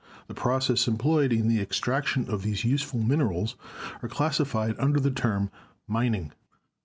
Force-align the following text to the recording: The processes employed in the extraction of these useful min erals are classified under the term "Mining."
The 0.27 0.33
processes 0.33 0.87
employed 0.87 1.31
in 1.31 1.47
the 1.47 1.61
extraction 1.61 2.27
of 2.27 2.41
these 2.41 2.65
useful 2.65 3.03
min 3.03 3.19
erals 3.19 3.53
are 4.01 4.09
classified 4.09 4.75
under 4.79 4.99
the 4.99 5.11
term 5.11 5.51
"Mining." 5.87 6.31